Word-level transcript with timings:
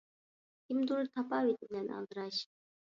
كىمدۇر 0.69 1.11
«تاپاۋىتى» 1.17 1.71
بىلەن 1.71 1.89
ئالدىراش. 1.95 2.45